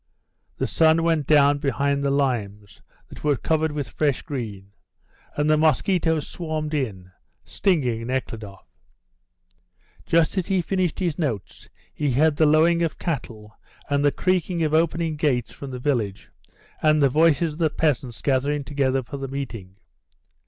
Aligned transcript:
The 0.57 0.65
sun 0.65 1.03
went 1.03 1.27
down 1.27 1.59
behind 1.59 2.01
the 2.03 2.09
limes, 2.09 2.81
that 3.09 3.23
were 3.23 3.35
covered 3.37 3.71
with 3.71 3.87
fresh 3.87 4.23
green, 4.23 4.71
and 5.37 5.47
the 5.47 5.57
mosquitoes 5.57 6.27
swarmed 6.27 6.73
in, 6.73 7.11
stinging 7.45 8.07
Nekhludoff. 8.07 8.65
Just 10.07 10.39
as 10.39 10.47
he 10.47 10.59
finished 10.59 10.97
his 10.97 11.19
notes, 11.19 11.69
he 11.93 12.13
heard 12.13 12.37
the 12.37 12.47
lowing 12.47 12.81
of 12.81 12.97
cattle 12.97 13.55
and 13.91 14.03
the 14.03 14.11
creaking 14.11 14.63
of 14.63 14.73
opening 14.73 15.17
gates 15.17 15.53
from 15.53 15.69
the 15.69 15.77
village, 15.77 16.31
and 16.81 16.99
the 16.99 17.07
voices 17.07 17.53
of 17.53 17.59
the 17.59 17.69
peasants 17.69 18.23
gathering 18.23 18.63
together 18.63 19.03
for 19.03 19.17
the 19.17 19.27
meeting. 19.27 19.75